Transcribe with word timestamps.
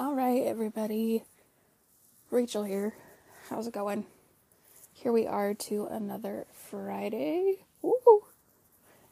All 0.00 0.14
right, 0.14 0.44
everybody. 0.46 1.24
Rachel 2.30 2.64
here. 2.64 2.94
How's 3.50 3.66
it 3.66 3.74
going? 3.74 4.06
Here 4.94 5.12
we 5.12 5.26
are 5.26 5.52
to 5.52 5.88
another 5.90 6.46
Friday. 6.54 7.66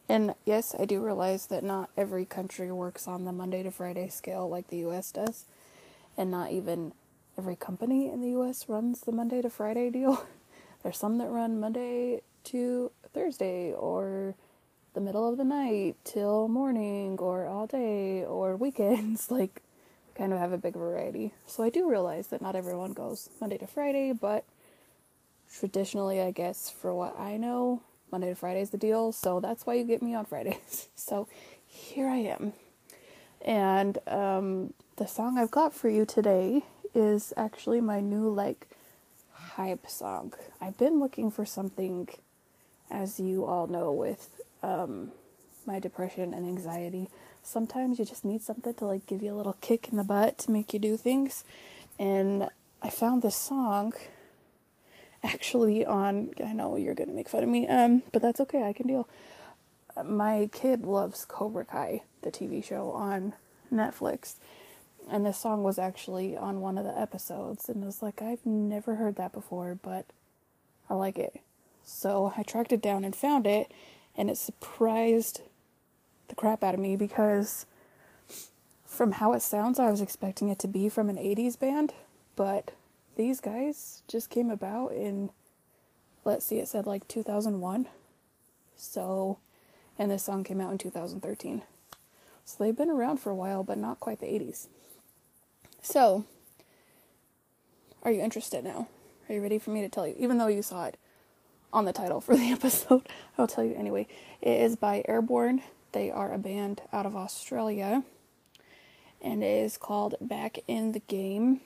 And 0.09 0.35
yes, 0.47 0.75
I 0.81 0.87
do 0.87 1.05
realize 1.05 1.49
that 1.49 1.63
not 1.63 1.91
every 1.95 2.25
country 2.25 2.73
works 2.73 3.07
on 3.07 3.27
the 3.27 3.33
Monday 3.33 3.63
to 3.65 3.71
Friday 3.71 4.09
scale 4.09 4.49
like 4.49 4.69
the 4.69 4.79
US 4.87 5.13
does. 5.13 5.45
And 6.17 6.31
not 6.31 6.53
even 6.53 6.95
every 7.37 7.55
company 7.55 8.11
in 8.11 8.23
the 8.23 8.31
US 8.41 8.67
runs 8.67 9.03
the 9.03 9.13
Monday 9.13 9.43
to 9.43 9.51
Friday 9.51 9.91
deal. 9.91 10.25
There's 10.83 10.97
some 10.97 11.19
that 11.19 11.29
run 11.29 11.61
Monday 11.61 12.23
to 12.45 12.93
Thursday 13.13 13.75
or 13.75 14.37
the 14.95 15.03
middle 15.03 15.29
of 15.29 15.37
the 15.37 15.45
night 15.45 15.97
till 16.05 16.49
morning 16.49 17.19
or 17.19 17.47
all 17.47 17.67
day 17.67 18.25
or 18.25 18.57
weekends. 18.57 19.31
Like, 19.39 19.61
kind 20.19 20.33
of 20.33 20.41
have 20.41 20.53
a 20.53 20.59
big 20.59 20.75
variety. 20.75 21.33
So 21.47 21.63
I 21.63 21.71
do 21.71 21.89
realize 21.89 22.27
that 22.27 22.43
not 22.43 22.57
everyone 22.57 22.93
goes 22.93 23.31
Monday 23.41 23.57
to 23.59 23.67
Friday, 23.67 24.13
but 24.13 24.45
traditionally, 25.57 26.21
I 26.21 26.33
guess, 26.33 26.69
for 26.69 26.93
what 26.93 27.19
I 27.19 27.37
know, 27.37 27.83
Monday 28.11 28.29
to 28.29 28.35
Friday 28.35 28.61
is 28.61 28.71
the 28.71 28.79
deal. 28.79 29.13
So 29.13 29.39
that's 29.39 29.65
why 29.65 29.75
you 29.75 29.85
get 29.85 30.03
me 30.03 30.15
on 30.15 30.27
Fridays. 30.27 30.89
So 30.97 31.27
here 31.65 32.09
I 32.09 32.17
am. 32.17 32.53
And 33.41 33.97
um, 34.09 34.75
the 34.97 35.07
song 35.07 35.39
I've 35.39 35.51
got 35.51 35.73
for 35.73 35.89
you 35.89 36.05
today 36.05 36.65
is 36.95 37.33
actually 37.37 37.81
my 37.81 38.01
new, 38.01 38.29
like, 38.29 38.67
hype 39.33 39.89
song. 39.89 40.35
I've 40.61 40.77
been 40.77 41.01
looking 41.01 41.31
for 41.31 41.47
something, 41.47 42.09
as 42.91 43.21
you 43.21 43.45
all 43.47 43.69
know, 43.69 43.93
with 43.93 44.29
um, 44.63 45.13
my 45.67 45.79
depression 45.79 46.35
and 46.35 46.45
anxiety 46.47 47.09
sometimes 47.49 47.99
you 47.99 48.05
just 48.05 48.25
need 48.25 48.43
something 48.43 48.75
to 48.75 48.85
like 48.85 49.07
give 49.07 49.23
you 49.23 49.33
a 49.33 49.37
little 49.37 49.57
kick 49.61 49.89
in 49.89 49.97
the 49.97 50.05
butt 50.05 50.39
to 50.39 50.51
make 50.51 50.73
you 50.73 50.79
do 50.79 50.97
things. 50.97 51.45
And 51.99 52.49
I 52.83 52.91
found 52.91 53.23
this 53.23 53.37
song 53.37 53.95
actually 55.25 55.85
on 55.85 56.31
I 56.45 56.53
know 56.53 56.77
you're 56.77 56.95
going 56.95 57.09
to 57.09 57.15
make 57.15 57.29
fun 57.29 57.43
of 57.43 57.49
me 57.49 57.67
um 57.67 58.03
but 58.13 58.23
that's 58.23 58.41
okay, 58.41 58.63
I 58.63 58.73
can 58.73 58.87
deal. 58.87 59.09
My 60.05 60.49
kid 60.53 60.85
loves 60.85 61.25
Cobra 61.25 61.65
Kai, 61.65 62.03
the 62.23 62.31
TV 62.31 62.63
show 62.63 62.93
on 62.93 63.33
Netflix. 63.73 64.35
And 65.11 65.27
this 65.27 65.39
song 65.39 65.65
was 65.65 65.79
actually 65.79 66.37
on 66.37 66.61
one 66.61 66.79
of 66.79 66.85
the 66.85 66.97
episodes 66.97 67.69
and 67.69 67.83
I 67.83 67.87
was 67.87 68.03
like 68.03 68.23
I've 68.23 68.45
never 68.45 68.97
heard 68.97 69.17
that 69.17 69.33
before, 69.33 69.79
but 69.83 70.07
I 70.89 70.95
like 70.95 71.19
it. 71.19 71.41
So 71.85 72.33
I 72.37 72.43
tracked 72.43 72.73
it 72.73 72.83
down 72.83 73.05
and 73.05 73.17
found 73.17 73.47
it 73.47 73.73
and 74.17 74.29
it 74.31 74.37
surprised 74.37 75.41
the 76.29 76.35
crap 76.35 76.63
out 76.63 76.75
of 76.75 76.81
me 76.81 76.97
because 76.97 77.67
from 78.85 79.13
how 79.13 79.33
it 79.33 79.43
sounds, 79.43 79.79
I 79.79 79.91
was 79.91 80.01
expecting 80.01 80.49
it 80.49 80.59
to 80.61 80.69
be 80.69 80.89
from 80.89 81.09
an 81.09 81.17
80s 81.17 81.59
band, 81.59 81.93
but 82.37 82.73
these 83.17 83.41
guys 83.41 84.03
just 84.09 84.31
came 84.31 84.51
about 84.51 84.93
in, 84.93 85.31
let's 86.25 86.47
see, 86.47 86.59
it 86.59 86.69
said 86.69 86.87
like 86.87 87.07
2001. 87.09 87.87
So, 88.77 89.39
and 89.99 90.11
this 90.11 90.25
song 90.25 90.45
came 90.45 90.61
out 90.61 90.73
in 90.73 90.79
2013. 90.79 91.63
So 92.45 92.57
they've 92.65 92.77
been 92.77 92.91
around 92.91 93.19
for 93.19 93.31
a 93.31 93.35
while, 93.35 93.63
but 93.63 93.77
not 93.77 94.01
quite 94.01 94.21
the 94.21 94.27
80s. 94.27 94.69
So, 95.83 96.25
are 98.03 98.11
you 98.11 98.21
interested 98.21 98.65
now? 98.65 98.89
Are 99.29 99.35
you 99.35 99.43
ready 99.43 99.59
for 99.59 99.71
me 99.71 99.83
to 99.83 99.89
tell 99.89 100.07
you? 100.07 100.15
Even 100.19 100.39
though 100.39 100.47
you 100.47 100.63
saw 100.63 100.87
it 100.87 100.97
on 101.73 101.85
the 101.85 101.93
title 101.93 102.21
for 102.21 102.37
the 102.37 102.51
episode, 102.53 103.07
I'll 103.37 103.47
tell 103.47 103.65
you 103.65 103.75
anyway. 103.75 104.07
It 104.41 104.61
is 104.61 104.77
by 104.77 105.05
Airbourne 105.07 105.63
they 105.93 106.11
are 106.11 106.33
a 106.33 106.39
band 106.39 106.83
out 106.93 107.07
of 107.07 107.17
Australia 107.17 108.03
and 109.21 109.43
it 109.43 109.47
is 109.47 109.77
called 109.77 110.15
Back 110.21 110.59
in 110.67 110.93
the 110.93 111.01
Game. 111.01 111.61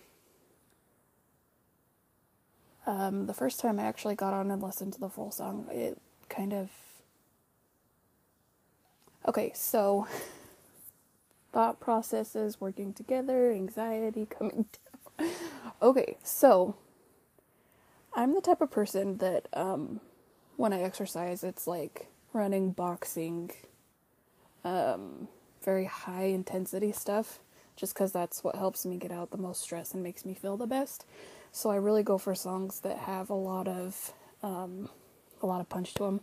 Um, 2.87 3.27
the 3.27 3.34
first 3.34 3.61
time 3.61 3.79
I 3.79 3.84
actually 3.84 4.14
got 4.14 4.34
on 4.34 4.51
and 4.51 4.62
listened 4.62 4.95
to 4.95 5.01
the 5.01 5.09
full 5.09 5.31
song, 5.31 5.67
it 5.70 5.98
kind 6.29 6.52
of. 6.52 6.70
Okay, 9.27 9.52
so 9.55 10.08
thought 11.52 11.79
processes 11.79 12.61
working 12.61 12.92
together, 12.92 13.52
anxiety 13.52 14.27
coming 14.27 14.67
down. 15.18 15.30
okay, 15.83 16.17
so 16.24 16.74
I'm 18.14 18.35
the 18.35 18.41
type 18.41 18.61
of 18.61 18.70
person 18.70 19.18
that 19.18 19.47
um, 19.52 20.01
when 20.57 20.73
I 20.73 20.80
exercise, 20.80 21.45
it's 21.45 21.67
like 21.67 22.08
running, 22.33 22.73
boxing, 22.73 23.52
um, 24.64 25.28
very 25.62 25.84
high 25.84 26.24
intensity 26.24 26.92
stuff 26.92 27.40
just 27.77 27.95
because 27.95 28.12
that's 28.12 28.45
what 28.45 28.56
helps 28.56 28.84
me 28.84 28.96
get 28.96 29.11
out 29.11 29.30
the 29.30 29.36
most 29.36 29.62
stress 29.62 29.95
and 29.95 30.02
makes 30.02 30.24
me 30.24 30.34
feel 30.34 30.56
the 30.56 30.67
best. 30.67 31.05
So 31.52 31.70
I 31.70 31.77
really 31.77 32.02
go 32.02 32.18
for 32.18 32.34
songs 32.34 32.80
that 32.80 32.98
have 32.98 33.30
a 33.30 33.34
lot 33.34 33.68
of 33.68 34.12
um, 34.42 34.89
a 35.40 35.46
lot 35.46 35.61
of 35.61 35.68
punch 35.68 35.95
to 35.95 36.05
them 36.05 36.20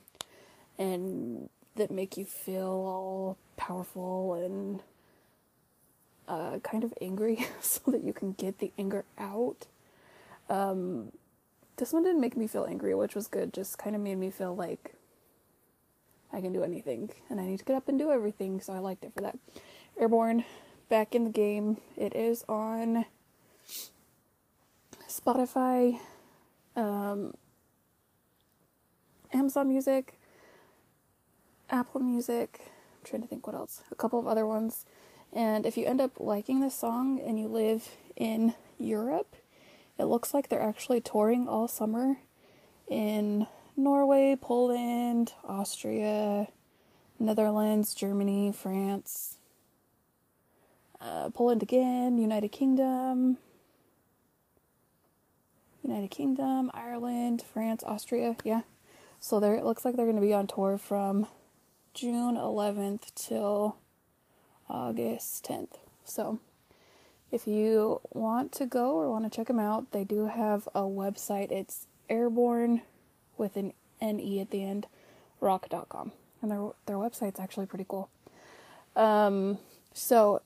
and 0.77 1.49
that 1.75 1.91
make 1.91 2.17
you 2.17 2.25
feel 2.25 2.67
all 2.67 3.37
powerful 3.57 4.33
and 4.33 4.81
uh, 6.27 6.59
kind 6.59 6.83
of 6.83 6.93
angry 7.01 7.45
so 7.61 7.91
that 7.91 8.03
you 8.03 8.13
can 8.13 8.33
get 8.33 8.59
the 8.59 8.71
anger 8.77 9.05
out. 9.17 9.67
Um, 10.49 11.11
this 11.77 11.93
one 11.93 12.03
didn't 12.03 12.21
make 12.21 12.35
me 12.35 12.47
feel 12.47 12.65
angry, 12.65 12.93
which 12.95 13.15
was 13.15 13.27
good. 13.27 13.53
Just 13.53 13.77
kind 13.77 13.95
of 13.95 14.01
made 14.01 14.17
me 14.17 14.29
feel 14.29 14.55
like 14.55 14.93
I 16.31 16.41
can 16.41 16.53
do 16.53 16.63
anything, 16.63 17.09
and 17.29 17.39
I 17.39 17.45
need 17.45 17.59
to 17.59 17.65
get 17.65 17.75
up 17.75 17.87
and 17.89 17.97
do 17.97 18.11
everything, 18.11 18.61
so 18.61 18.73
I 18.73 18.79
liked 18.79 19.03
it 19.03 19.13
for 19.13 19.21
that. 19.21 19.37
Airbourne, 19.99 20.45
back 20.89 21.15
in 21.15 21.23
the 21.23 21.29
game. 21.29 21.77
It 21.95 22.15
is 22.15 22.43
on 22.47 23.05
Spotify, 25.07 25.99
um, 26.75 27.33
Amazon 29.33 29.69
Music, 29.69 30.19
Apple 31.69 32.01
Music. 32.01 32.59
I'm 32.61 33.05
trying 33.05 33.21
to 33.21 33.27
think 33.27 33.45
what 33.45 33.55
else. 33.55 33.83
A 33.91 33.95
couple 33.95 34.19
of 34.19 34.27
other 34.27 34.45
ones. 34.45 34.85
And 35.31 35.65
if 35.65 35.77
you 35.77 35.85
end 35.85 36.01
up 36.01 36.19
liking 36.19 36.59
this 36.59 36.75
song 36.75 37.19
and 37.19 37.39
you 37.39 37.47
live 37.47 37.89
in 38.15 38.55
Europe, 38.77 39.35
it 39.97 40.05
looks 40.05 40.33
like 40.33 40.49
they're 40.49 40.61
actually 40.61 41.01
touring 41.01 41.47
all 41.47 41.67
summer 41.67 42.17
in 42.87 43.45
Norway, 43.79 44.35
Poland, 44.39 45.33
Austria, 45.47 46.47
Netherlands, 47.17 47.93
Germany, 47.93 48.51
France, 48.51 49.37
uh, 50.99 51.29
Poland 51.29 51.63
again, 51.63 52.17
United 52.17 52.49
Kingdom, 52.49 53.37
United 55.81 56.11
Kingdom, 56.11 56.69
Ireland, 56.73 57.41
France, 57.41 57.83
Austria. 57.85 58.35
Yeah. 58.43 58.61
So 59.21 59.39
there, 59.39 59.55
it 59.55 59.63
looks 59.63 59.85
like 59.85 59.95
they're 59.95 60.05
going 60.05 60.15
to 60.15 60.21
be 60.21 60.33
on 60.33 60.47
tour 60.47 60.77
from 60.77 61.27
June 61.93 62.35
11th 62.35 63.13
till 63.15 63.77
August 64.69 65.45
10th. 65.45 65.77
So 66.03 66.39
if 67.31 67.47
you 67.47 68.01
want 68.11 68.51
to 68.53 68.65
go 68.65 68.95
or 68.95 69.09
want 69.09 69.23
to 69.23 69.35
check 69.35 69.47
them 69.47 69.59
out, 69.59 69.91
they 69.91 70.03
do 70.03 70.27
have 70.27 70.67
a 70.75 70.81
website. 70.81 71.51
It's 71.51 71.87
airborne 72.09 72.81
with 73.39 73.55
an 73.55 73.73
N-E 74.01 74.39
at 74.39 74.51
the 74.51 74.63
end, 74.63 74.87
rock.com. 75.39 76.11
And 76.41 76.51
their, 76.51 76.69
their 76.85 76.97
website's 76.97 77.39
actually 77.39 77.65
pretty 77.65 77.85
cool. 77.87 78.09
Um, 78.95 79.57
so, 79.93 80.41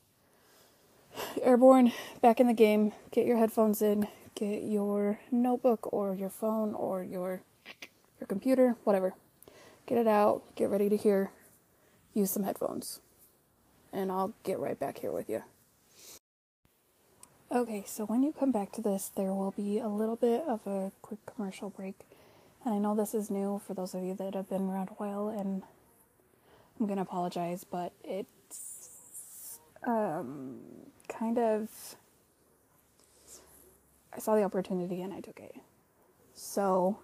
Airbourne, 1.42 1.92
back 2.22 2.40
in 2.40 2.48
the 2.48 2.54
game, 2.54 2.94
get 3.12 3.26
your 3.26 3.38
headphones 3.38 3.82
in, 3.82 4.08
get 4.36 4.64
your 4.64 5.20
notebook 5.32 5.92
or 5.92 6.16
your 6.16 6.30
phone 6.30 6.74
or 6.74 7.04
your 7.04 7.42
your 8.24 8.28
computer, 8.28 8.78
whatever. 8.86 9.16
Get 9.86 9.98
it 9.98 10.08
out, 10.08 10.44
get 10.56 10.70
ready 10.70 10.88
to 10.88 10.96
hear, 10.96 11.32
use 12.14 12.32
some 12.32 12.44
headphones. 12.44 13.02
And 13.92 14.10
I'll 14.12 14.34
get 14.44 14.60
right 14.60 14.80
back 14.80 15.00
here 15.00 15.12
with 15.12 15.30
you. 15.30 15.44
Okay, 17.52 17.84
so 17.86 18.06
when 18.06 18.24
you 18.24 18.32
come 18.32 18.52
back 18.52 18.72
to 18.72 18.82
this, 18.82 19.12
there 19.14 19.34
will 19.34 19.52
be 19.52 19.78
a 19.78 19.90
little 19.90 20.16
bit 20.16 20.44
of 20.48 20.66
a 20.66 20.94
quick 21.02 21.20
commercial 21.26 21.70
break. 21.70 22.00
And 22.66 22.74
I 22.74 22.78
know 22.78 22.96
this 22.96 23.14
is 23.14 23.30
new 23.30 23.60
for 23.66 23.74
those 23.74 23.94
of 23.94 24.04
you 24.04 24.14
that 24.16 24.36
have 24.36 24.50
been 24.50 24.70
around 24.70 24.90
a 24.90 24.94
while, 24.94 25.28
and 25.28 25.64
I'm 26.80 26.88
gonna 26.88 27.02
apologize, 27.02 27.66
but 27.66 27.92
it's 28.04 29.60
um, 29.86 30.60
kind 31.10 31.38
of. 31.38 31.70
I 34.16 34.20
saw 34.20 34.36
the 34.36 34.44
opportunity 34.44 35.02
and 35.02 35.12
I 35.12 35.20
took 35.22 35.40
it. 35.40 35.56
So, 36.36 37.00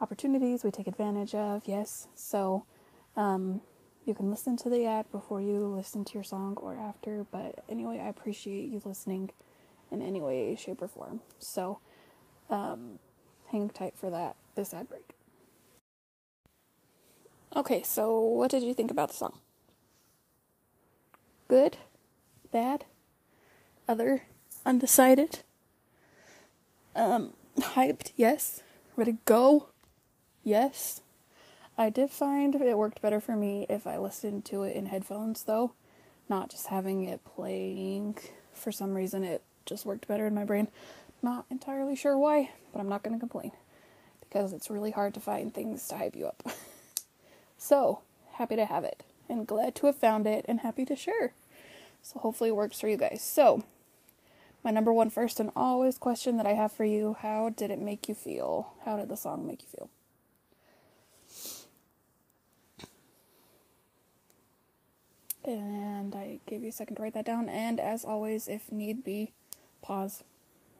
opportunities 0.00 0.62
we 0.62 0.70
take 0.70 0.86
advantage 0.86 1.34
of, 1.34 1.62
yes. 1.66 2.06
So, 2.14 2.64
um, 3.16 3.60
you 4.04 4.14
can 4.14 4.30
listen 4.30 4.56
to 4.58 4.70
the 4.70 4.86
ad 4.86 5.10
before 5.10 5.40
you 5.40 5.58
listen 5.66 6.04
to 6.04 6.14
your 6.14 6.22
song 6.22 6.56
or 6.60 6.76
after, 6.76 7.26
but 7.32 7.64
anyway, 7.68 7.98
I 7.98 8.08
appreciate 8.08 8.70
you 8.70 8.80
listening 8.84 9.30
in 9.90 10.02
any 10.02 10.20
way, 10.20 10.54
shape, 10.54 10.80
or 10.80 10.88
form. 10.88 11.20
So, 11.40 11.80
um, 12.48 13.00
hang 13.50 13.68
tight 13.70 13.94
for 13.96 14.08
that 14.10 14.36
this 14.54 14.74
ad 14.74 14.88
break. 14.88 15.10
Okay, 17.56 17.82
so 17.82 18.18
what 18.18 18.50
did 18.50 18.62
you 18.62 18.74
think 18.74 18.90
about 18.90 19.10
the 19.10 19.14
song? 19.14 19.38
Good? 21.46 21.76
Bad? 22.50 22.84
Other? 23.88 24.22
undecided. 24.66 25.40
Um, 26.96 27.34
hyped, 27.58 28.12
yes. 28.16 28.62
Ready 28.96 29.12
to 29.12 29.18
go, 29.24 29.68
yes. 30.42 31.00
I 31.76 31.90
did 31.90 32.10
find 32.10 32.54
it 32.54 32.78
worked 32.78 33.02
better 33.02 33.20
for 33.20 33.36
me 33.36 33.66
if 33.68 33.86
I 33.86 33.98
listened 33.98 34.44
to 34.46 34.62
it 34.62 34.76
in 34.76 34.86
headphones, 34.86 35.42
though, 35.42 35.72
not 36.28 36.50
just 36.50 36.68
having 36.68 37.04
it 37.04 37.24
playing. 37.24 38.16
For 38.52 38.70
some 38.70 38.94
reason, 38.94 39.24
it 39.24 39.42
just 39.66 39.84
worked 39.84 40.06
better 40.06 40.26
in 40.26 40.34
my 40.34 40.44
brain. 40.44 40.68
Not 41.22 41.46
entirely 41.50 41.96
sure 41.96 42.16
why, 42.16 42.50
but 42.72 42.80
I'm 42.80 42.88
not 42.88 43.02
going 43.02 43.14
to 43.14 43.20
complain 43.20 43.52
because 44.34 44.52
it's 44.52 44.68
really 44.68 44.90
hard 44.90 45.14
to 45.14 45.20
find 45.20 45.54
things 45.54 45.86
to 45.86 45.96
hype 45.96 46.16
you 46.16 46.26
up. 46.26 46.42
so, 47.56 48.00
happy 48.32 48.56
to 48.56 48.64
have 48.64 48.82
it 48.82 49.04
and 49.28 49.46
glad 49.46 49.76
to 49.76 49.86
have 49.86 49.94
found 49.94 50.26
it 50.26 50.44
and 50.48 50.60
happy 50.60 50.84
to 50.84 50.96
share. 50.96 51.32
So, 52.02 52.18
hopefully, 52.18 52.50
it 52.50 52.56
works 52.56 52.80
for 52.80 52.88
you 52.88 52.96
guys. 52.96 53.22
So, 53.22 53.62
my 54.64 54.72
number 54.72 54.92
one 54.92 55.08
first 55.08 55.38
and 55.38 55.52
always 55.54 55.98
question 55.98 56.36
that 56.38 56.46
I 56.46 56.54
have 56.54 56.72
for 56.72 56.84
you 56.84 57.16
how 57.20 57.50
did 57.50 57.70
it 57.70 57.78
make 57.78 58.08
you 58.08 58.14
feel? 58.16 58.72
How 58.84 58.96
did 58.96 59.08
the 59.08 59.16
song 59.16 59.46
make 59.46 59.62
you 59.62 59.68
feel? 59.68 59.88
And 65.44 66.12
I 66.12 66.40
gave 66.46 66.62
you 66.62 66.70
a 66.70 66.72
second 66.72 66.96
to 66.96 67.02
write 67.02 67.14
that 67.14 67.26
down. 67.26 67.48
And 67.48 67.78
as 67.78 68.04
always, 68.04 68.48
if 68.48 68.72
need 68.72 69.04
be, 69.04 69.30
pause. 69.80 70.24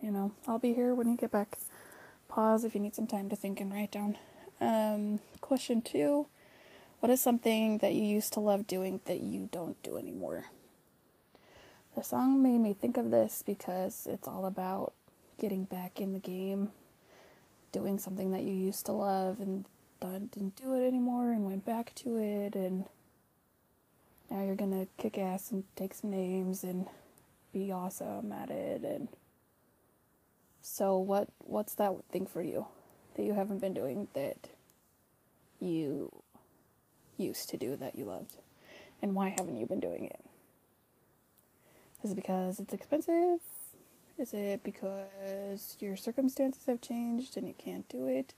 You 0.03 0.11
know, 0.11 0.33
I'll 0.49 0.59
be 0.59 0.75
here 0.75 0.93
when 0.93 1.09
you 1.09 1.17
get 1.17 1.31
back. 1.31 1.57
Pause 2.35 2.65
if 2.65 2.75
you 2.75 2.81
need 2.81 2.97
some 2.97 3.07
time 3.07 3.29
to 3.29 3.37
think 3.37 3.61
and 3.61 3.73
write 3.73 3.93
down. 3.93 4.19
Um, 4.61 5.21
question 5.41 5.81
two 5.81 6.27
What 6.99 7.09
is 7.09 7.21
something 7.21 7.79
that 7.79 7.95
you 7.95 8.03
used 8.03 8.33
to 8.33 8.41
love 8.41 8.67
doing 8.67 8.99
that 9.05 9.21
you 9.21 9.49
don't 9.53 9.81
do 9.85 9.97
anymore? 9.97 10.47
The 11.95 12.03
song 12.03 12.43
made 12.43 12.59
me 12.59 12.73
think 12.73 12.97
of 12.97 13.13
this 13.13 13.45
because 13.47 14.09
it's 14.11 14.27
all 14.27 14.47
about 14.47 14.95
getting 15.39 15.63
back 15.63 16.01
in 16.01 16.13
the 16.13 16.19
game, 16.19 16.73
doing 17.71 18.01
something 18.01 18.33
that 18.33 18.43
you 18.43 18.53
used 18.53 18.85
to 18.87 18.93
love 18.93 19.39
and 19.39 19.65
didn't 20.01 20.57
do 20.57 20.75
it 20.75 20.89
anymore 20.89 21.31
and 21.31 21.47
went 21.47 21.65
back 21.65 21.95
to 21.95 22.17
it 22.19 22.57
and 22.57 22.85
now 24.29 24.43
you're 24.43 24.57
gonna 24.57 24.89
kick 24.99 25.19
ass 25.19 25.53
and 25.53 25.63
take 25.77 25.95
some 25.95 26.11
names 26.11 26.65
and 26.65 26.89
be 27.53 27.71
awesome 27.71 28.33
at 28.33 28.51
it 28.51 28.83
and 28.83 29.07
so 30.67 30.99
what 30.99 31.29
what's 31.39 31.75
that 31.75 31.93
thing 32.11 32.27
for 32.27 32.43
you 32.43 32.67
that 33.17 33.25
you 33.25 33.35
haven't 33.35 33.61
been 33.61 33.75
doing 33.75 34.09
that 34.15 34.49
you 35.61 36.11
used 37.17 37.49
to 37.51 37.57
do 37.57 37.77
that 37.77 37.95
you 37.97 38.05
loved 38.05 38.37
and 39.03 39.15
why 39.15 39.29
haven't 39.29 39.57
you 39.57 39.67
been 39.67 39.81
doing 39.81 40.05
it 40.07 40.25
is 42.05 42.13
it 42.13 42.17
because 42.17 42.61
it's 42.61 42.75
expensive? 42.75 43.41
Is 44.19 44.35
it 44.35 44.63
because 44.63 45.79
your 45.81 45.97
circumstances 45.97 46.67
have 46.67 46.83
changed 46.83 47.39
and 47.39 47.49
you 47.49 47.55
can't 47.57 47.89
do 47.89 48.07
it? 48.07 48.35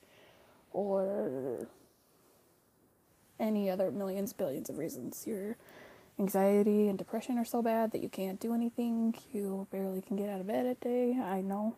Or 0.73 1.67
any 3.41 3.69
other 3.69 3.91
millions, 3.91 4.33
billions 4.33 4.71
of 4.71 4.79
reasons? 4.79 5.27
Your 5.27 5.57
anxiety 6.17 6.89
and 6.89 6.97
depression 6.97 7.39
are 7.39 7.45
so 7.45 7.61
bad 7.61 7.91
that 7.91 8.05
you 8.05 8.09
can't 8.09 8.39
do 8.39 8.55
anything. 8.55 9.17
You 9.33 9.67
barely 9.73 10.01
can 10.01 10.17
get 10.17 10.31
out 10.31 10.41
of 10.41 10.47
bed 10.47 10.67
at 10.67 10.81
day. 10.81 11.19
I 11.21 11.41
know 11.41 11.75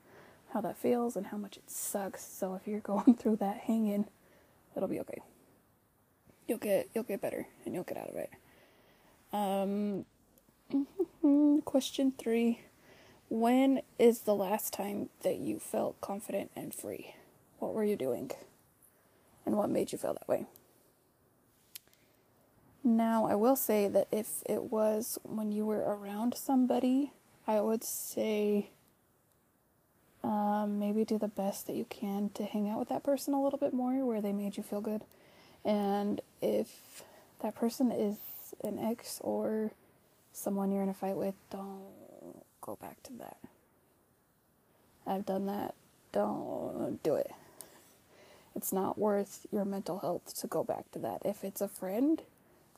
how 0.53 0.61
that 0.61 0.77
feels 0.77 1.17
and 1.17 1.27
how 1.27 1.37
much 1.37 1.57
it 1.57 1.71
sucks. 1.71 2.25
So 2.25 2.55
if 2.55 2.67
you're 2.67 2.81
going 2.95 3.15
through 3.15 3.37
that 3.37 3.59
hanging, 3.59 4.07
it'll 4.77 4.89
be 4.89 5.01
okay. 5.01 5.21
You'll 6.47 6.59
get 6.59 6.89
you'll 6.95 7.05
get 7.05 7.21
better 7.21 7.47
and 7.65 7.75
you'll 7.75 7.85
get 7.85 7.99
out 7.99 8.09
of 8.09 8.17
it. 8.17 8.31
Um, 9.33 10.05
Question 11.65 12.13
three 12.17 12.61
When 13.29 13.83
is 13.99 14.21
the 14.21 14.35
last 14.35 14.73
time 14.73 15.11
that 15.23 15.39
you 15.39 15.59
felt 15.59 16.01
confident 16.01 16.51
and 16.57 16.75
free? 16.75 17.15
What 17.59 17.75
were 17.75 17.85
you 17.85 17.97
doing? 17.97 18.31
And 19.45 19.57
what 19.57 19.71
made 19.71 19.93
you 19.93 19.99
feel 19.99 20.15
that 20.15 20.29
way? 20.29 20.47
Now, 22.85 23.27
I 23.27 23.35
will 23.35 23.57
say 23.57 23.89
that 23.89 24.09
if 24.11 24.43
it 24.47 24.65
was 24.65 25.19
when 25.23 25.53
you 25.53 25.67
were 25.67 25.81
around 25.81 26.35
somebody, 26.35 27.13
I 27.47 27.61
would 27.61 27.83
say 27.83 28.71
um, 30.29 30.79
maybe 30.79 31.07
do 31.07 31.17
the 31.17 31.27
best 31.27 31.67
that 31.67 31.75
you 31.75 31.87
can 31.89 32.29
to 32.35 32.45
hang 32.45 32.69
out 32.69 32.79
with 32.79 32.91
that 32.91 33.03
person 33.03 33.33
a 33.33 33.43
little 33.43 33.59
bit 33.59 33.73
more 33.73 34.05
where 34.05 34.21
they 34.21 34.33
made 34.33 34.59
you 34.59 34.63
feel 34.63 34.83
good. 34.83 35.01
And 35.65 36.21
if 36.43 37.03
that 37.41 37.55
person 37.55 37.91
is 37.91 38.17
an 38.63 38.79
ex 38.79 39.21
or 39.23 39.71
someone 40.35 40.71
you're 40.71 40.83
in 40.83 40.91
a 40.91 40.95
fight 40.95 41.17
with, 41.17 41.35
don't 41.51 41.81
go 42.61 42.77
back 42.77 43.03
to 43.05 43.13
that. 43.15 43.39
I've 45.07 45.25
done 45.25 45.47
that. 45.47 45.75
Don't 46.13 47.03
do 47.03 47.15
it. 47.15 47.31
It's 48.55 48.71
not 48.73 48.99
worth 48.99 49.47
your 49.51 49.65
mental 49.65 50.01
health 50.01 50.39
to 50.41 50.47
go 50.47 50.63
back 50.63 50.91
to 50.93 50.99
that. 50.99 51.23
If 51.25 51.43
it's 51.43 51.63
a 51.63 51.69
friend 51.69 52.21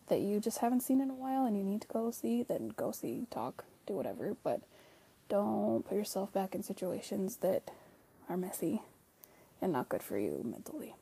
that 0.06 0.20
you 0.20 0.38
just 0.38 0.58
haven't 0.58 0.82
seen 0.82 1.00
in 1.00 1.11
a 1.11 1.14
while 1.14 1.44
and 1.44 1.56
you 1.56 1.64
need 1.64 1.81
to 1.81 1.88
go 1.88 2.12
see, 2.12 2.44
then 2.44 2.73
go 2.76 2.93
see, 2.93 3.26
talk, 3.29 3.64
do 3.88 3.94
whatever. 3.94 4.37
But 4.44 4.61
don't 5.31 5.85
put 5.88 5.97
yourself 5.97 6.32
back 6.32 6.55
in 6.55 6.62
situations 6.62 7.37
that 7.37 7.71
are 8.29 8.37
messy 8.37 8.82
and 9.62 9.73
not 9.73 9.88
good 9.88 10.03
for 10.03 10.19
you 10.19 10.43
mentally. 10.44 10.94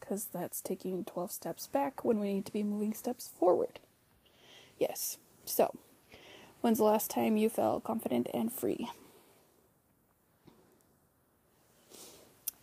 Because 0.00 0.26
that's 0.32 0.62
taking 0.62 1.04
12 1.04 1.32
steps 1.32 1.66
back 1.66 2.04
when 2.04 2.18
we 2.18 2.32
need 2.32 2.46
to 2.46 2.52
be 2.52 2.62
moving 2.62 2.94
steps 2.94 3.28
forward. 3.38 3.80
Yes. 4.78 5.18
So, 5.44 5.74
when's 6.60 6.78
the 6.78 6.84
last 6.84 7.10
time 7.10 7.36
you 7.36 7.50
felt 7.50 7.84
confident 7.84 8.28
and 8.32 8.50
free? 8.50 8.88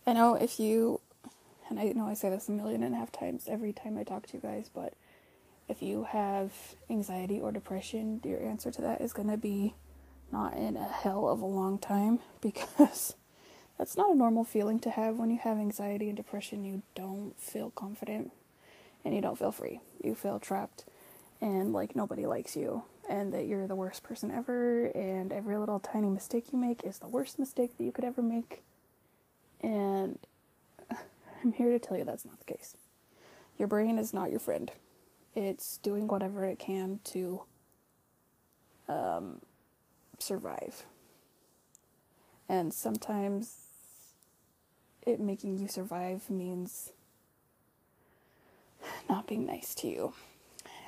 I 0.06 0.12
know 0.14 0.34
if 0.34 0.58
you, 0.58 1.00
and 1.68 1.78
I 1.78 1.92
know 1.92 2.06
I 2.06 2.14
say 2.14 2.30
this 2.30 2.48
a 2.48 2.52
million 2.52 2.82
and 2.82 2.94
a 2.94 2.98
half 2.98 3.12
times 3.12 3.48
every 3.48 3.72
time 3.72 3.98
I 3.98 4.04
talk 4.04 4.26
to 4.28 4.34
you 4.34 4.40
guys, 4.40 4.70
but 4.72 4.94
if 5.68 5.82
you 5.82 6.04
have 6.04 6.52
anxiety 6.88 7.40
or 7.40 7.52
depression, 7.52 8.20
your 8.24 8.40
answer 8.42 8.70
to 8.70 8.82
that 8.82 9.00
is 9.00 9.12
going 9.12 9.28
to 9.28 9.36
be 9.36 9.74
not 10.32 10.56
in 10.56 10.76
a 10.76 10.84
hell 10.84 11.28
of 11.28 11.40
a 11.40 11.46
long 11.46 11.78
time 11.78 12.20
because 12.40 13.14
that's 13.78 13.96
not 13.96 14.14
a 14.14 14.18
normal 14.18 14.44
feeling 14.44 14.78
to 14.80 14.90
have 14.90 15.16
when 15.16 15.30
you 15.30 15.38
have 15.38 15.58
anxiety 15.58 16.08
and 16.08 16.16
depression. 16.16 16.64
You 16.64 16.82
don't 16.94 17.34
feel 17.38 17.70
confident 17.70 18.32
and 19.04 19.14
you 19.14 19.20
don't 19.20 19.38
feel 19.38 19.52
free. 19.52 19.80
You 20.02 20.14
feel 20.14 20.38
trapped 20.38 20.84
and 21.40 21.72
like 21.72 21.94
nobody 21.94 22.26
likes 22.26 22.56
you 22.56 22.84
and 23.08 23.32
that 23.32 23.46
you're 23.46 23.66
the 23.66 23.76
worst 23.76 24.02
person 24.02 24.30
ever 24.30 24.86
and 24.86 25.32
every 25.32 25.56
little 25.56 25.78
tiny 25.78 26.08
mistake 26.08 26.46
you 26.52 26.58
make 26.58 26.82
is 26.84 26.98
the 26.98 27.08
worst 27.08 27.38
mistake 27.38 27.76
that 27.76 27.84
you 27.84 27.92
could 27.92 28.04
ever 28.04 28.22
make. 28.22 28.62
And 29.60 30.18
I'm 30.90 31.52
here 31.52 31.70
to 31.70 31.78
tell 31.78 31.96
you 31.96 32.04
that's 32.04 32.24
not 32.24 32.38
the 32.38 32.52
case. 32.52 32.76
Your 33.58 33.68
brain 33.68 33.98
is 33.98 34.12
not 34.12 34.30
your 34.30 34.40
friend. 34.40 34.70
It's 35.34 35.78
doing 35.78 36.08
whatever 36.08 36.44
it 36.44 36.58
can 36.58 37.00
to 37.04 37.42
um, 38.88 39.40
survive. 40.18 40.84
And 42.48 42.72
sometimes 42.72 43.66
it 45.04 45.20
making 45.20 45.58
you 45.58 45.68
survive 45.68 46.28
means 46.30 46.92
not 49.08 49.26
being 49.26 49.46
nice 49.46 49.74
to 49.76 49.88
you. 49.88 50.12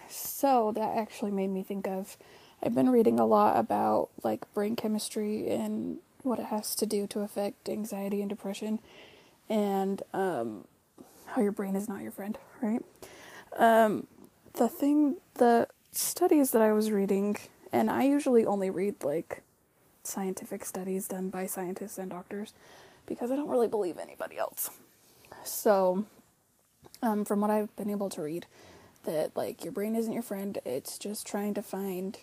So 0.08 0.72
that 0.72 0.96
actually 0.96 1.30
made 1.30 1.48
me 1.48 1.62
think 1.62 1.86
of 1.86 2.16
I've 2.62 2.74
been 2.74 2.90
reading 2.90 3.20
a 3.20 3.26
lot 3.26 3.56
about 3.56 4.08
like 4.24 4.52
brain 4.52 4.74
chemistry 4.74 5.48
and 5.48 5.98
what 6.22 6.38
it 6.38 6.46
has 6.46 6.74
to 6.76 6.86
do 6.86 7.06
to 7.08 7.20
affect 7.20 7.68
anxiety 7.68 8.20
and 8.20 8.28
depression 8.28 8.80
and 9.48 10.02
um, 10.12 10.64
how 11.26 11.42
your 11.42 11.52
brain 11.52 11.76
is 11.76 11.88
not 11.88 12.02
your 12.02 12.10
friend, 12.10 12.36
right? 12.60 12.82
Um, 13.56 14.06
the 14.54 14.68
thing, 14.68 15.16
the 15.34 15.68
studies 15.92 16.50
that 16.50 16.62
I 16.62 16.72
was 16.72 16.90
reading, 16.90 17.36
and 17.72 17.90
I 17.90 18.04
usually 18.04 18.44
only 18.44 18.70
read 18.70 19.02
like 19.02 19.42
scientific 20.02 20.64
studies 20.64 21.08
done 21.08 21.28
by 21.28 21.46
scientists 21.46 21.98
and 21.98 22.10
doctors 22.10 22.52
because 23.06 23.30
I 23.30 23.36
don't 23.36 23.48
really 23.48 23.68
believe 23.68 23.98
anybody 23.98 24.38
else. 24.38 24.70
So, 25.44 26.04
um, 27.02 27.24
from 27.24 27.40
what 27.40 27.50
I've 27.50 27.74
been 27.76 27.90
able 27.90 28.10
to 28.10 28.22
read, 28.22 28.46
that 29.04 29.36
like 29.36 29.64
your 29.64 29.72
brain 29.72 29.94
isn't 29.96 30.12
your 30.12 30.22
friend, 30.22 30.58
it's 30.64 30.98
just 30.98 31.26
trying 31.26 31.54
to 31.54 31.62
find 31.62 32.18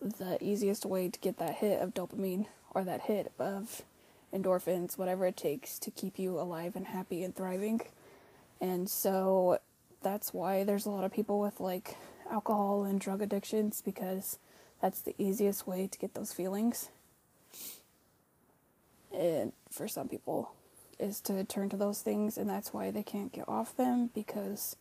the 0.00 0.38
easiest 0.42 0.84
way 0.84 1.08
to 1.08 1.18
get 1.20 1.38
that 1.38 1.56
hit 1.56 1.80
of 1.80 1.94
dopamine 1.94 2.46
or 2.70 2.84
that 2.84 3.02
hit 3.02 3.32
of 3.38 3.82
endorphins, 4.32 4.98
whatever 4.98 5.26
it 5.26 5.36
takes 5.36 5.78
to 5.78 5.90
keep 5.90 6.18
you 6.18 6.38
alive 6.38 6.76
and 6.76 6.88
happy 6.88 7.22
and 7.22 7.34
thriving. 7.34 7.80
And 8.60 8.88
so 8.88 9.58
that's 10.02 10.32
why 10.32 10.64
there's 10.64 10.86
a 10.86 10.90
lot 10.90 11.04
of 11.04 11.12
people 11.12 11.40
with 11.40 11.60
like 11.60 11.96
alcohol 12.30 12.84
and 12.84 13.00
drug 13.00 13.22
addictions 13.22 13.82
because 13.84 14.38
that's 14.80 15.00
the 15.00 15.14
easiest 15.18 15.66
way 15.66 15.86
to 15.86 15.98
get 15.98 16.14
those 16.14 16.32
feelings. 16.32 16.88
And 19.12 19.52
for 19.70 19.88
some 19.88 20.08
people 20.08 20.52
is 20.98 21.20
to 21.22 21.44
turn 21.44 21.68
to 21.70 21.76
those 21.76 22.00
things 22.00 22.38
and 22.38 22.48
that's 22.48 22.72
why 22.72 22.90
they 22.90 23.02
can't 23.02 23.32
get 23.32 23.48
off 23.48 23.76
them 23.76 24.10
because 24.14 24.76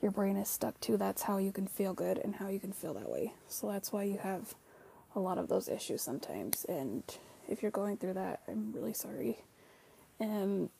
your 0.00 0.10
brain 0.10 0.36
is 0.36 0.48
stuck 0.48 0.80
to 0.80 0.96
that's 0.96 1.22
how 1.22 1.38
you 1.38 1.52
can 1.52 1.66
feel 1.66 1.94
good 1.94 2.18
and 2.18 2.36
how 2.36 2.48
you 2.48 2.58
can 2.58 2.72
feel 2.72 2.94
that 2.94 3.08
way. 3.08 3.32
So 3.48 3.68
that's 3.68 3.92
why 3.92 4.02
you 4.02 4.18
have 4.18 4.54
a 5.14 5.20
lot 5.20 5.38
of 5.38 5.48
those 5.48 5.68
issues 5.68 6.02
sometimes. 6.02 6.64
And 6.68 7.02
if 7.48 7.62
you're 7.62 7.70
going 7.70 7.96
through 7.96 8.14
that, 8.14 8.40
I'm 8.48 8.72
really 8.72 8.94
sorry. 8.94 9.38
And 10.18 10.70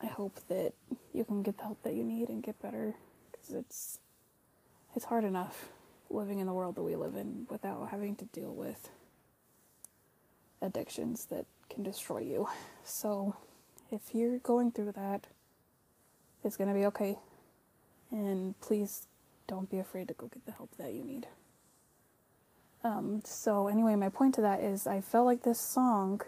I 0.00 0.06
hope 0.06 0.40
that 0.48 0.72
you 1.12 1.24
can 1.24 1.42
get 1.42 1.56
the 1.58 1.64
help 1.64 1.82
that 1.82 1.94
you 1.94 2.04
need 2.04 2.28
and 2.28 2.42
get 2.42 2.60
better 2.60 2.94
because 3.30 3.54
it's 3.54 3.98
it's 4.94 5.06
hard 5.06 5.24
enough 5.24 5.68
living 6.12 6.38
in 6.38 6.46
the 6.46 6.52
world 6.52 6.74
that 6.76 6.82
we 6.82 6.96
live 6.96 7.16
in 7.16 7.46
without 7.50 7.88
having 7.90 8.16
to 8.16 8.24
deal 8.26 8.52
with 8.54 8.90
addictions 10.60 11.26
that 11.26 11.46
can 11.68 11.82
destroy 11.82 12.18
you. 12.18 12.48
So, 12.84 13.36
if 13.90 14.14
you're 14.14 14.38
going 14.38 14.72
through 14.72 14.92
that, 14.92 15.26
it's 16.44 16.56
going 16.56 16.68
to 16.68 16.74
be 16.74 16.86
okay. 16.86 17.18
And 18.10 18.58
please 18.60 19.06
don't 19.46 19.70
be 19.70 19.78
afraid 19.78 20.08
to 20.08 20.14
go 20.14 20.26
get 20.26 20.44
the 20.46 20.52
help 20.52 20.70
that 20.78 20.92
you 20.92 21.04
need. 21.04 21.26
Um, 22.84 23.22
so, 23.24 23.68
anyway, 23.68 23.94
my 23.96 24.08
point 24.08 24.34
to 24.36 24.40
that 24.40 24.60
is 24.60 24.86
I 24.86 25.00
felt 25.00 25.26
like 25.26 25.42
this 25.42 25.60
song 25.60 26.20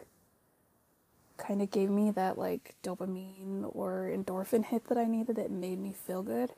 kind 1.37 1.61
of 1.61 1.71
gave 1.71 1.91
me 1.91 2.11
that 2.13 2.39
like 2.39 2.75
dopamine 2.83 3.69
or 3.75 4.11
endorphin 4.15 4.65
hit 4.65 4.87
that 4.89 4.99
I 4.99 5.05
needed. 5.05 5.39
It 5.39 5.51
made 5.51 5.81
me 5.81 5.93
feel 5.93 6.23
good. 6.23 6.51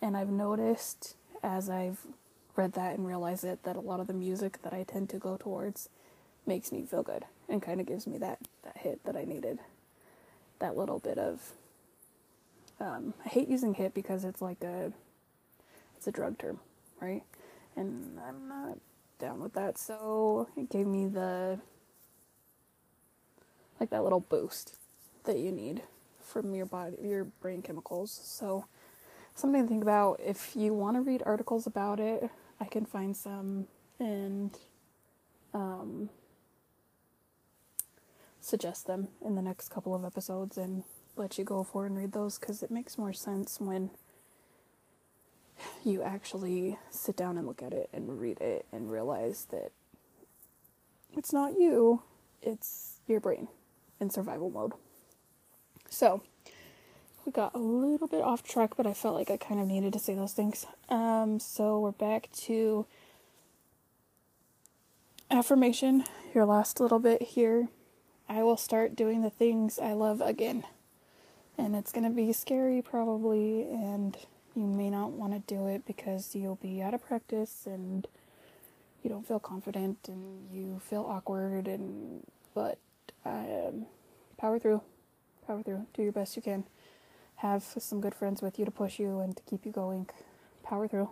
And 0.00 0.16
I've 0.16 0.30
noticed 0.30 1.16
as 1.42 1.68
I've 1.68 2.06
read 2.56 2.72
that 2.74 2.96
and 2.96 3.06
realized 3.06 3.44
it 3.44 3.62
that 3.64 3.76
a 3.76 3.80
lot 3.80 4.00
of 4.00 4.06
the 4.06 4.12
music 4.12 4.62
that 4.62 4.72
I 4.72 4.84
tend 4.84 5.08
to 5.10 5.18
go 5.18 5.36
towards 5.36 5.88
makes 6.46 6.72
me 6.72 6.84
feel 6.84 7.02
good 7.02 7.24
and 7.48 7.62
kind 7.62 7.80
of 7.80 7.86
gives 7.86 8.06
me 8.06 8.18
that, 8.18 8.38
that 8.64 8.78
hit 8.78 9.04
that 9.04 9.16
I 9.16 9.24
needed. 9.24 9.58
That 10.58 10.76
little 10.76 10.98
bit 10.98 11.18
of 11.18 11.52
um, 12.80 13.14
I 13.24 13.28
hate 13.28 13.48
using 13.48 13.74
hit 13.74 13.94
because 13.94 14.24
it's 14.24 14.42
like 14.42 14.62
a 14.62 14.92
it's 15.96 16.06
a 16.06 16.12
drug 16.12 16.38
term, 16.38 16.58
right? 17.00 17.22
And 17.76 18.18
I'm 18.26 18.48
not 18.48 18.78
down 19.18 19.40
with 19.40 19.54
that. 19.54 19.78
So 19.78 20.48
it 20.56 20.68
gave 20.68 20.86
me 20.86 21.06
the 21.06 21.60
like 23.78 23.90
that 23.90 24.02
little 24.02 24.20
boost 24.20 24.76
that 25.24 25.38
you 25.38 25.52
need 25.52 25.82
from 26.20 26.54
your 26.54 26.66
body, 26.66 26.96
your 27.02 27.24
brain 27.24 27.62
chemicals. 27.62 28.20
So 28.24 28.64
something 29.34 29.62
to 29.62 29.68
think 29.68 29.82
about. 29.82 30.20
If 30.24 30.56
you 30.56 30.74
want 30.74 30.96
to 30.96 31.00
read 31.02 31.22
articles 31.24 31.66
about 31.66 32.00
it, 32.00 32.30
I 32.62 32.66
can 32.66 32.86
find 32.86 33.16
some 33.16 33.66
and 33.98 34.56
um, 35.52 36.10
suggest 38.40 38.86
them 38.86 39.08
in 39.20 39.34
the 39.34 39.42
next 39.42 39.68
couple 39.68 39.96
of 39.96 40.04
episodes 40.04 40.56
and 40.56 40.84
let 41.16 41.38
you 41.38 41.44
go 41.44 41.64
for 41.64 41.86
and 41.86 41.96
read 41.96 42.12
those 42.12 42.38
because 42.38 42.62
it 42.62 42.70
makes 42.70 42.96
more 42.96 43.12
sense 43.12 43.58
when 43.60 43.90
you 45.84 46.04
actually 46.04 46.78
sit 46.88 47.16
down 47.16 47.36
and 47.36 47.48
look 47.48 47.64
at 47.64 47.72
it 47.72 47.88
and 47.92 48.20
read 48.20 48.40
it 48.40 48.64
and 48.70 48.92
realize 48.92 49.48
that 49.50 49.72
it's 51.16 51.32
not 51.32 51.58
you, 51.58 52.02
it's 52.42 53.00
your 53.08 53.18
brain 53.18 53.48
in 53.98 54.08
survival 54.08 54.50
mode. 54.50 54.72
So, 55.90 56.22
we 57.24 57.32
got 57.32 57.54
a 57.54 57.58
little 57.58 58.08
bit 58.08 58.22
off 58.22 58.42
track, 58.42 58.76
but 58.76 58.86
I 58.86 58.92
felt 58.92 59.14
like 59.14 59.30
I 59.30 59.36
kind 59.36 59.60
of 59.60 59.66
needed 59.66 59.92
to 59.92 59.98
say 59.98 60.14
those 60.14 60.32
things. 60.32 60.66
Um, 60.88 61.38
so, 61.38 61.78
we're 61.78 61.92
back 61.92 62.28
to 62.44 62.86
affirmation, 65.30 66.04
your 66.34 66.44
last 66.44 66.80
little 66.80 66.98
bit 66.98 67.22
here. 67.22 67.68
I 68.28 68.42
will 68.42 68.56
start 68.56 68.96
doing 68.96 69.22
the 69.22 69.30
things 69.30 69.78
I 69.78 69.92
love 69.92 70.20
again. 70.20 70.64
And 71.58 71.76
it's 71.76 71.92
going 71.92 72.04
to 72.04 72.10
be 72.10 72.32
scary, 72.32 72.82
probably, 72.82 73.62
and 73.62 74.16
you 74.54 74.64
may 74.64 74.90
not 74.90 75.12
want 75.12 75.32
to 75.32 75.54
do 75.54 75.66
it 75.66 75.86
because 75.86 76.34
you'll 76.34 76.56
be 76.56 76.82
out 76.82 76.94
of 76.94 77.06
practice 77.06 77.62
and 77.66 78.06
you 79.02 79.10
don't 79.10 79.26
feel 79.26 79.40
confident 79.40 79.98
and 80.08 80.48
you 80.52 80.80
feel 80.84 81.04
awkward 81.08 81.66
and 81.66 82.22
but 82.54 82.78
um, 83.24 83.86
power 84.38 84.58
through 84.58 84.82
power 85.46 85.62
through 85.62 85.86
do 85.94 86.02
your 86.02 86.12
best 86.12 86.36
you 86.36 86.42
can 86.42 86.64
have 87.42 87.62
some 87.62 88.00
good 88.00 88.14
friends 88.14 88.42
with 88.42 88.58
you 88.58 88.64
to 88.64 88.70
push 88.70 88.98
you 88.98 89.20
and 89.20 89.36
to 89.36 89.42
keep 89.44 89.64
you 89.66 89.72
going 89.72 90.08
power 90.62 90.88
through 90.88 91.10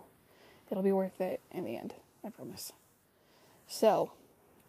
it'll 0.69 0.83
be 0.83 0.91
worth 0.91 1.21
it 1.21 1.39
in 1.51 1.63
the 1.63 1.77
end 1.77 1.93
i 2.25 2.29
promise 2.29 2.73
so 3.67 4.11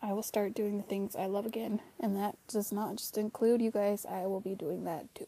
i 0.02 0.12
will 0.12 0.22
start 0.22 0.54
doing 0.54 0.76
the 0.76 0.82
things 0.82 1.16
i 1.16 1.26
love 1.26 1.46
again 1.46 1.80
and 2.00 2.16
that 2.16 2.36
does 2.48 2.72
not 2.72 2.96
just 2.96 3.16
include 3.16 3.62
you 3.62 3.70
guys 3.70 4.04
i 4.06 4.26
will 4.26 4.40
be 4.40 4.54
doing 4.54 4.84
that 4.84 5.12
too 5.14 5.26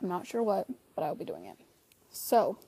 i'm 0.00 0.08
not 0.08 0.26
sure 0.26 0.42
what 0.42 0.66
but 0.94 1.02
i'll 1.02 1.14
be 1.14 1.24
doing 1.24 1.44
it 1.44 1.56
so, 2.12 2.58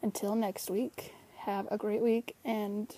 until 0.00 0.36
next 0.36 0.70
week, 0.70 1.12
have 1.38 1.66
a 1.70 1.76
great 1.76 2.00
week 2.00 2.36
and 2.44 2.94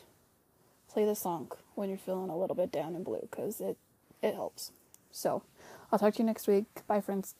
play 0.88 1.06
the 1.06 1.14
song 1.14 1.50
when 1.74 1.88
you're 1.88 1.98
feeling 1.98 2.28
a 2.28 2.36
little 2.36 2.54
bit 2.54 2.70
down 2.70 2.94
and 2.94 3.04
blue 3.04 3.26
because 3.28 3.60
it, 3.60 3.78
it 4.22 4.34
helps. 4.34 4.72
So, 5.10 5.42
I'll 5.90 5.98
talk 5.98 6.14
to 6.14 6.18
you 6.18 6.26
next 6.26 6.46
week. 6.46 6.66
Bye, 6.86 7.00
friends. 7.00 7.34